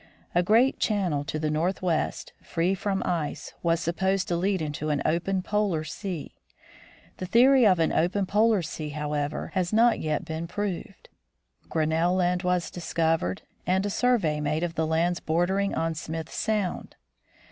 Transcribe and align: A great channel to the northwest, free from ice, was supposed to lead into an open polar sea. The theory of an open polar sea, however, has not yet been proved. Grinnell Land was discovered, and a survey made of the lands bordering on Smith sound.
A 0.33 0.41
great 0.41 0.79
channel 0.79 1.23
to 1.25 1.37
the 1.37 1.51
northwest, 1.51 2.33
free 2.41 2.73
from 2.73 3.03
ice, 3.05 3.53
was 3.61 3.79
supposed 3.79 4.27
to 4.29 4.35
lead 4.35 4.59
into 4.59 4.89
an 4.89 4.99
open 5.05 5.43
polar 5.43 5.83
sea. 5.83 6.33
The 7.17 7.27
theory 7.27 7.67
of 7.67 7.77
an 7.77 7.91
open 7.93 8.25
polar 8.25 8.63
sea, 8.63 8.89
however, 8.89 9.51
has 9.53 9.71
not 9.71 9.99
yet 9.99 10.25
been 10.25 10.47
proved. 10.47 11.07
Grinnell 11.69 12.15
Land 12.15 12.41
was 12.41 12.71
discovered, 12.71 13.43
and 13.67 13.85
a 13.85 13.91
survey 13.91 14.39
made 14.41 14.63
of 14.63 14.73
the 14.73 14.87
lands 14.87 15.19
bordering 15.19 15.75
on 15.75 15.93
Smith 15.93 16.31
sound. 16.31 16.95